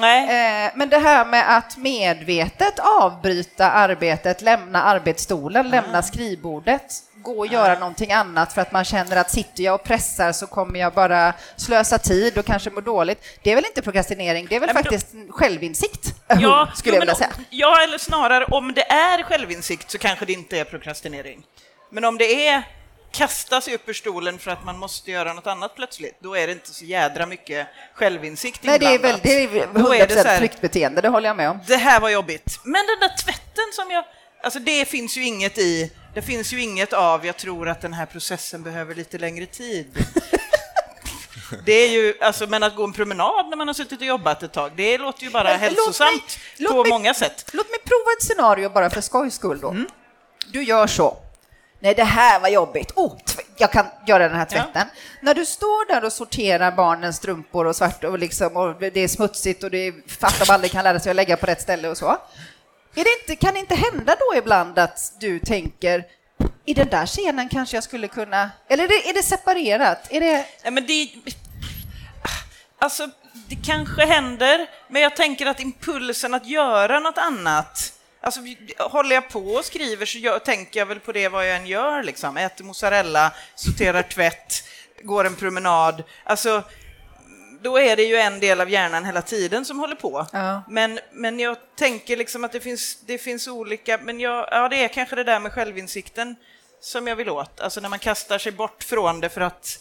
[0.00, 0.64] nej.
[0.66, 5.70] Eh, Men det här med att medvetet avbryta arbetet, lämna arbetsstolen, Ah.
[5.70, 6.82] lämna skrivbordet,
[7.14, 10.46] gå och göra någonting annat för att man känner att sitter jag och pressar så
[10.46, 13.22] kommer jag bara slösa tid och kanske må dåligt.
[13.42, 16.94] Det är väl inte prokrastinering, det är väl Nej, men då- faktiskt självinsikt, Ja, skulle
[16.96, 17.30] jag vilja säga.
[17.50, 21.42] Ja, eller snarare om det är självinsikt så kanske det inte är prokrastinering.
[21.92, 22.62] Men om det är
[23.12, 26.46] kasta sig upp ur stolen för att man måste göra något annat plötsligt, då är
[26.46, 29.24] det inte så jädra mycket självinsikt Nej, det är inblandat.
[29.26, 31.58] väl det är Då är det 100% här, flyktbeteende, det håller jag med om.
[31.66, 32.58] det här var jobbigt.
[32.64, 34.04] Men den där tvätten som jag...
[34.42, 35.92] Alltså det finns ju inget i.
[36.14, 39.86] Det finns ju inget av, jag tror att den här processen behöver lite längre tid.
[41.66, 44.42] Det är ju, alltså, men att gå en promenad när man har suttit och jobbat
[44.42, 47.46] ett tag, det låter ju bara Men hälsosamt mig- på mig- många sätt.
[47.52, 49.68] Låt mig prova ett scenario bara för skojs skull då.
[49.70, 49.86] Mm.
[50.52, 51.16] Du gör så.
[51.80, 52.92] Nej, det här var jobbigt.
[52.96, 53.16] Oh,
[53.56, 54.86] jag kan göra den här tvätten.
[55.20, 59.08] När du står där och sorterar barnens strumpor och svart och, liksom, och det är
[59.08, 61.88] smutsigt och det är fatt om aldrig kan lära sig att lägga på rätt ställe
[61.88, 62.08] och så.
[62.94, 66.04] Är det inte, kan det inte hända då ibland att du tänker
[66.64, 68.50] i den där scenen kanske jag skulle kunna...
[68.68, 70.06] Eller är det, är det separerat?
[70.10, 70.46] Är det...
[70.62, 71.10] Nej, men det,
[72.78, 73.08] alltså,
[73.48, 78.40] det kanske händer, men jag tänker att impulsen att göra något annat Alltså,
[78.78, 81.66] håller jag på och skriver så gör, tänker jag väl på det vad jag än
[81.66, 82.02] gör.
[82.02, 82.36] Liksom.
[82.36, 84.64] Äter mozzarella, sorterar tvätt,
[85.02, 86.02] går en promenad.
[86.24, 86.62] Alltså,
[87.62, 90.26] då är det ju en del av hjärnan hela tiden som håller på.
[90.32, 90.62] Ja.
[90.68, 94.84] Men, men jag tänker liksom att det finns, det finns olika, men jag, ja, det
[94.84, 96.36] är kanske det där med självinsikten
[96.80, 97.60] som jag vill åt.
[97.60, 99.78] Alltså när man kastar sig bort från det för att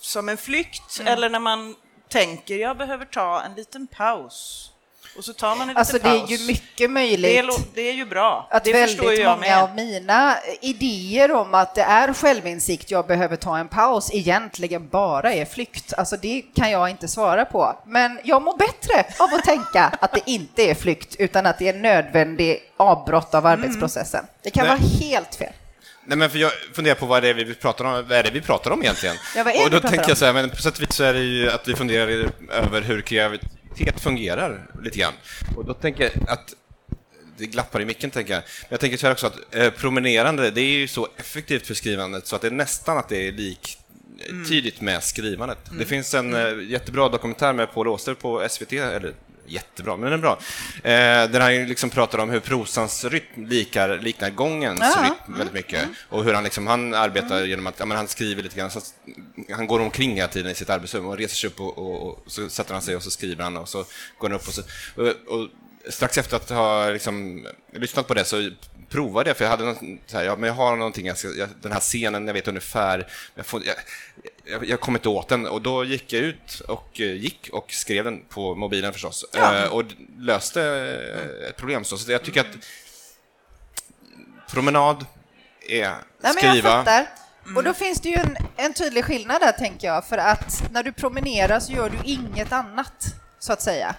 [0.00, 1.12] som en flykt Mm.
[1.12, 1.76] eller när man
[2.08, 4.70] tänker jag behöver ta en liten paus.
[5.16, 6.30] Och så tar man en Alltså det liten är paus.
[6.30, 7.38] ju mycket det, möjligt.
[7.38, 8.48] är, det är ju bra.
[8.50, 9.62] att det väldigt många med.
[9.62, 15.32] av mina idéer om att det är självinsikt, jag behöver ta en paus, egentligen bara
[15.32, 15.94] är flykt.
[15.94, 17.78] Alltså det kan jag inte svara på.
[17.86, 21.68] Men jag mår bättre av att tänka att det inte är flykt, utan att det
[21.68, 24.24] är en nödvändig avbrott av arbetsprocessen.
[24.42, 24.76] Det kan Nej.
[24.76, 25.52] vara helt fel.
[26.06, 28.30] Nej, men för jag funderar på vad det är vi pratar om, vad är det
[28.30, 29.16] vi pratar om egentligen?
[29.36, 30.04] Ja, vad är det och då tänker om?
[30.08, 32.30] jag så här, men på sätt och vis så är det ju att vi funderar
[32.52, 33.00] över hur
[33.74, 35.12] kreativitet fungerar lite grann.
[35.56, 36.54] Och då tänker jag att
[37.36, 38.42] det glappar i micken, tänker jag.
[38.42, 41.74] Men jag tänker så här också att eh, promenerande, det är ju så effektivt för
[41.74, 45.58] skrivandet så att det är nästan att det är liktydigt med skrivandet.
[45.78, 49.12] Det finns en eh, jättebra dokumentär med Paul Auster på SVT, eller
[49.46, 50.38] jättebra, men den är bra.
[50.82, 55.02] Eh, där han liksom pratar om hur prosans rytm likar, liknar gångens Ja.
[55.02, 55.88] rytm väldigt mycket.
[56.08, 58.80] Och hur han, liksom, han arbetar genom att ja, men han skriver lite grann, så
[59.50, 62.22] han går omkring hela tiden i sitt arbetsrum och reser sig upp och, och, och
[62.26, 63.84] så sätter han sig och så skriver han och så
[64.18, 64.62] går han upp och så...
[64.96, 65.06] Och,
[65.38, 65.48] och
[65.88, 68.50] strax efter att ha liksom, lyssnat på det så
[68.88, 71.28] provade jag, för jag hade någon, så här, ja, men jag har någonting, jag ska,
[71.28, 73.62] jag, den här scenen, jag vet ungefär, jag, får,
[74.44, 77.72] jag, jag, kom inte åt den och då gick jag ut och eh, gick och
[77.72, 79.58] skrev den på mobilen förstås Ja.
[79.58, 79.84] eh, och
[80.18, 81.98] löste eh, ett problem så.
[81.98, 82.56] Så jag tycker att
[84.50, 85.06] promenad
[85.68, 86.70] är Nej, skriva.
[86.70, 87.06] fattar.
[87.56, 90.82] Och då finns det ju en, en tydlig skillnad där, tänker jag, för att när
[90.82, 93.04] du promenerar så gör du inget annat,
[93.38, 93.94] så att säga.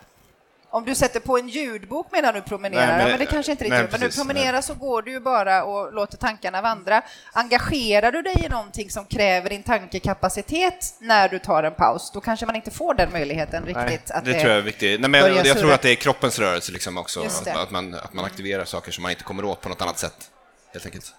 [0.75, 3.63] Om du sätter på en ljudbok medan du promenerar, Nej, men, men- det kanske inte
[3.63, 7.01] nej, riktigt men du precis, promenerar så går du ju bara och låter tankarna vandra.
[7.33, 12.21] Engagerar du dig i någonting som kräver din tankekapacitet när du tar en paus, då
[12.21, 14.11] kanske man inte får den möjligheten riktigt.
[14.11, 15.01] att det tror jag är viktigt.
[15.01, 17.61] Nej, men jag, jag tror att det är kroppens rörelse liksom också, att, det.
[17.61, 20.31] att, man, att man aktiverar saker som man inte kommer åt på något annat sätt.
[20.73, 21.13] Helt enkelt.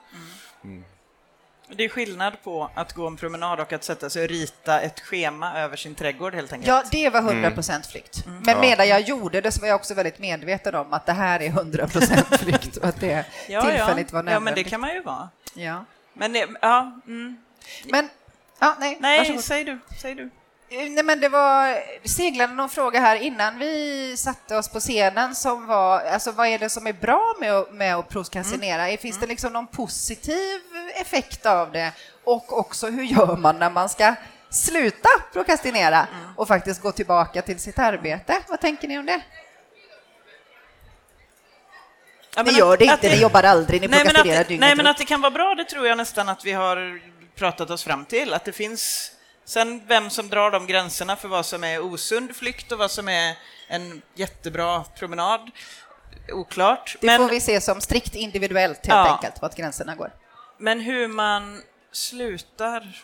[1.68, 5.00] Det är skillnad på att gå en promenad och att sätta sig och rita ett
[5.00, 6.68] schema över sin trädgård helt enkelt.
[6.68, 7.44] Ja, det var Mm.
[7.44, 8.24] 100% flykt.
[8.26, 11.40] Men medan jag gjorde det så var jag också väldigt medveten om att det här
[11.42, 14.16] är 100% flykt och att det ja, tillfälligt ja.
[14.16, 14.32] var nödvändigt.
[14.32, 15.28] Ja, men det kan man ju vara.
[15.54, 15.84] Ja.
[16.12, 17.36] Men det, ja, mm.
[17.84, 18.08] Men,
[18.58, 19.44] ja, nej, Nej, varsågod.
[19.44, 19.78] säg du.
[20.02, 20.30] Säg du.
[20.70, 25.66] Nej, men det var seglade någon fråga här innan vi satte oss på scenen som
[25.66, 28.86] var, alltså vad är det som är bra med, att- med att prokrastinera?
[28.86, 28.98] Mm.
[28.98, 30.60] Finns det liksom någon positiv
[31.00, 31.92] effekt av det?
[32.24, 34.14] Och också hur gör man när man ska
[34.50, 36.32] sluta prokrastinera Mm.
[36.36, 38.38] och faktiskt gå tillbaka till sitt arbete?
[38.48, 39.20] Vad tänker ni om det?
[42.36, 44.76] Ja, Ni gör att- det inte, ni jobbar aldrig, ni nej, men prokrastinerar dygnet nej,
[44.76, 47.00] men att det kan vara bra, det tror jag nästan att vi har
[47.34, 48.34] pratat oss fram till.
[48.34, 49.12] Att det finns...
[49.48, 53.08] Sen vem som drar de gränserna för vad som är osund flykt och vad som
[53.08, 53.34] är
[53.68, 55.50] en jättebra promenad,
[56.32, 56.96] oklart.
[57.00, 59.14] Det Men, får vi se som strikt individuellt helt Ja.
[59.16, 60.10] enkelt, vart gränserna går.
[60.58, 63.02] men hur man slutar,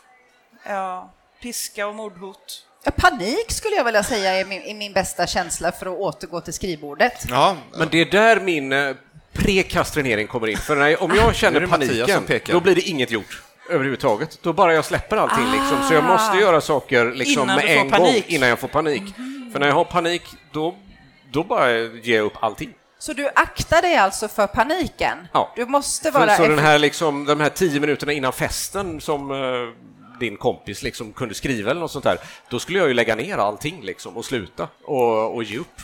[0.67, 2.67] ja, piska och mordhot.
[2.85, 6.41] Ja, panik skulle jag vilja säga är min, är min bästa känsla för att återgå
[6.41, 7.25] till skrivbordet.
[7.29, 8.97] Ja, Men det är där min eh,
[9.33, 10.57] prekastrinering kommer in.
[10.59, 14.39] För när, om jag känner paniken, då blir det inget gjort överhuvudtaget.
[14.43, 15.83] Då bara jag släpper allting liksom.
[15.89, 18.25] Så jag måste göra saker liksom med en gång panik.
[18.29, 19.03] innan jag får panik.
[19.53, 20.23] För när jag har panik,
[20.53, 20.75] då,
[21.31, 22.75] då bara ger jag upp allting.
[22.99, 25.19] Så du aktar dig alltså för paniken?
[25.33, 25.53] Ja.
[25.57, 26.37] Du måste vara...
[26.37, 29.39] så den här, liksom, de här tio minuterna innan festen som eh,
[30.21, 32.19] din kompis liksom kunde skriva eller något sånt där,
[32.51, 35.81] då skulle jag ju lägga ner allting liksom och sluta och, och ge upp.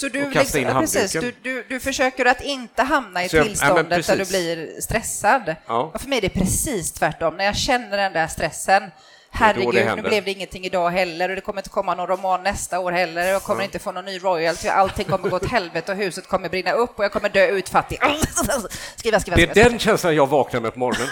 [0.00, 3.24] Så du, och kasta in liksom, ja, precis, du, du, du försöker att inte hamna
[3.24, 5.54] i jag- tillståndet där du blir stressad.
[5.66, 5.90] Ja.
[5.94, 7.36] Och för mig är det precis tvärtom.
[7.36, 8.82] När jag känner den där stressen,
[9.30, 12.78] herregud, nu blev det ingenting idag heller och det kommer inte komma någon roman nästa
[12.78, 15.92] år heller och jag kommer inte få någon ny royalty, allting kommer gå åt helvete
[15.92, 17.98] och huset kommer brinna upp och jag kommer dö utfattig.
[18.96, 19.68] Skriva, skriva, Det är skriva.
[19.68, 21.08] den känslan jag vaknar med på morgonen.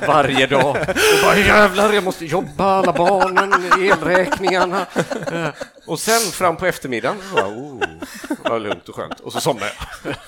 [0.06, 0.76] Varje dag.
[0.76, 0.86] Och
[1.22, 4.86] bara jävlar, jag måste jobba, alla barnen, elräkningarna.
[5.32, 5.48] Eh,
[5.86, 7.82] Och sen fram på eftermiddagen, bara, oh,
[8.44, 9.20] vad lugnt och skönt.
[9.20, 9.72] Och så somnar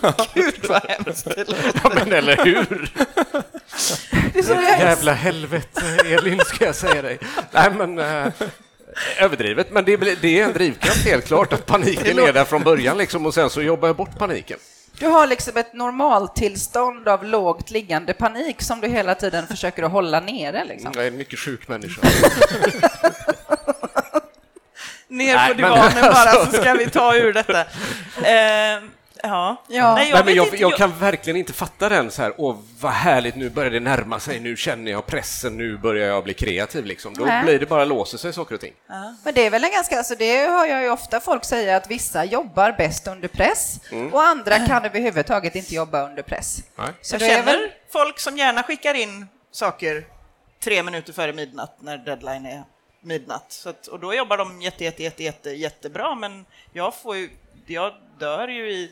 [0.03, 0.15] jag.
[0.35, 1.71] Gud vad hemskt det låter.
[1.85, 2.93] Ja, men eller hur?
[4.37, 7.19] Det är så Jävla helvete, Elin, ska jag säga dig.
[7.51, 7.99] Nej, men...
[7.99, 8.33] Eh,
[9.19, 12.63] överdrivet, men det, blir- det är en drivkraft helt klart att paniken är där från
[12.63, 14.59] början liksom, och sen så jobbar jag bort paniken.
[14.99, 19.91] Du har liksom ett normaltillstånd av lågt liggande panik som du hela tiden försöker att
[19.93, 20.65] hålla nere.
[20.65, 20.91] Liksom.
[20.95, 22.03] Jag är en mycket sjuk människa.
[25.09, 27.61] Ner Nej, på men divanen bara alltså- så ska vi ta ur detta.
[28.17, 28.83] Eh,
[29.27, 29.57] ja.
[29.69, 29.95] Ja.
[29.95, 32.57] Nej, jag Nej, men jag, inte, jag kan verkligen inte fatta den så här, åh
[32.81, 36.35] vad härligt, nu börjar det närma sig, nu känner jag pressen, nu börjar jag bli
[36.35, 37.15] kreativ liksom.
[37.15, 37.45] Då Nej.
[37.45, 38.75] blir det bara låser sig saker och ting.
[39.25, 41.91] Men det är väl en ganska, alltså det hör jag ju ofta folk säga att
[41.91, 43.81] vissa jobbar bäst under press
[44.13, 46.59] och andra kan överhuvudtaget inte jobba under press.
[46.77, 46.89] Nej.
[47.03, 50.05] Så Jag det är känner väl, folk som gärna skickar in saker
[50.65, 52.65] tre minuter före midnatt när deadline är
[53.01, 53.47] midnatt.
[53.49, 57.31] Så att, och då jobbar de jätte, jätte, jätte, jätte, jättebra, men jag får ju,
[57.67, 58.91] jag dör ju i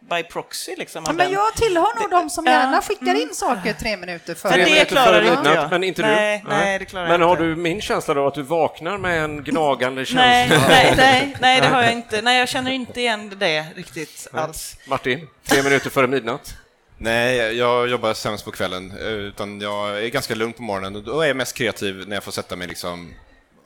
[0.00, 1.04] by proxy liksom.
[1.06, 4.56] ja, men jag tillhör nog de som gärna skickar in saker tre minuter före.
[4.56, 5.70] Men det klarar inte jag.
[5.70, 6.50] Men inte Nej, du?
[6.50, 7.42] nej, det klarar Men har inte.
[7.42, 10.22] du min känsla då att du vaknar med en gnagande känsla?
[10.26, 12.22] Nej, nej, nej, nej, det har jag inte.
[12.22, 14.76] Nej, jag känner inte igen det riktigt alls.
[14.86, 16.54] Martin, tre minuter före midnatt?
[17.00, 21.20] Nej, jag jobbar sämst på kvällen, utan jag är ganska lugn på morgonen och då
[21.20, 23.14] är jag mest kreativ när jag får sätta mig liksom,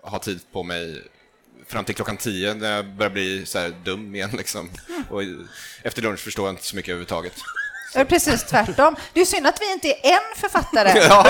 [0.02, 1.02] ha tid på mig
[1.72, 4.70] fram till klockan tio när jag börjar bli så här dum igen liksom.
[5.08, 5.22] Och
[5.82, 7.34] efter lunch förstår jag inte så mycket överhuvudtaget.
[7.94, 8.96] Är precis tvärtom.
[9.12, 10.88] Det är synd att vi inte är en författare.
[11.08, 11.24] Ja,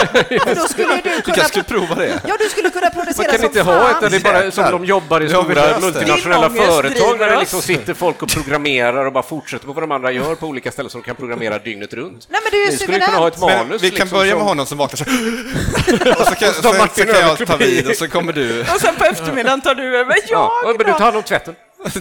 [0.44, 1.22] För då skulle du du kunna...
[1.22, 2.20] kanske skulle prova det?
[2.28, 3.78] Ja, du skulle kunna Man producera kan som inte fan.
[3.82, 7.38] ha ett där det är bara som de jobbar i stora multinationella företag där det
[7.40, 10.72] liksom sitter folk och programmerar och bara fortsätter på vad de andra gör på olika
[10.72, 12.26] ställen så de kan programmera dygnet runt.
[12.30, 13.58] Nej, men det är ju Ni skulle kunna ha ett suveränt.
[13.58, 13.82] Men manus.
[13.82, 15.04] vi kan liksom, börja med som- honom som vaknar så
[16.20, 18.60] och så kan, Martin så kan jag ta vid och så kommer du.
[18.60, 20.16] Och sen på eftermiddagen tar du över.
[20.28, 21.54] Ja, Jag men du tar hand om tvätten.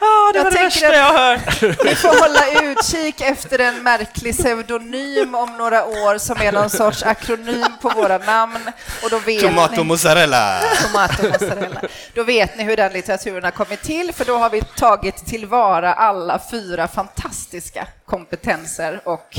[0.00, 1.45] Ah, det Jag var det tänker värsta att- jag har hört.
[1.60, 7.02] Vi får hålla utkik efter en märklig pseudonym om några år som är någon sorts
[7.02, 8.70] akronym på våra namn.
[9.02, 9.84] Och då vet Tomato ni...
[9.84, 10.60] mozzarella!
[10.86, 11.82] Tomato mozzarella.
[12.14, 15.94] Då vet ni hur den litteraturen har kommit till, för då har vi tagit tillvara
[15.94, 19.38] alla fyra fantastiska kompetenser och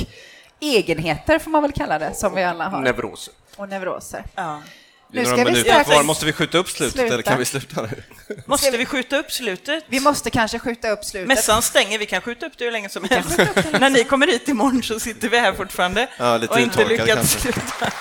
[0.59, 2.81] egenheter, får man väl kalla det, som vi alla har.
[2.81, 3.33] Neuroser.
[3.55, 4.23] Och neuroser.
[4.35, 4.61] Ja.
[5.11, 6.03] Nu några ska vi minuter strax kvar.
[6.03, 7.13] Måste vi skjuta upp slutet sluta.
[7.13, 8.03] eller kan vi sluta nu?
[8.45, 9.83] Måste vi skjuta upp slutet?
[9.87, 11.27] Vi måste kanske skjuta upp slutet.
[11.27, 13.37] Mässan stänger, vi kan skjuta upp det hur länge som helst.
[13.71, 17.07] När ni kommer hit imorgon så sitter vi här fortfarande Ja, lite och inte lyckats
[17.13, 17.39] kanske.
[17.39, 17.91] sluta.